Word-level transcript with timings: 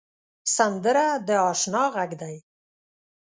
سندره 0.55 1.07
د 1.27 1.29
اشنا 1.51 1.83
غږ 1.95 2.11
دی 2.21 2.35